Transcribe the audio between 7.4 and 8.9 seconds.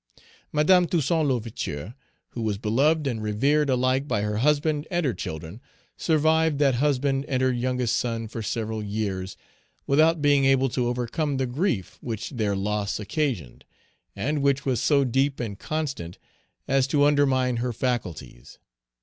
her youngest son for several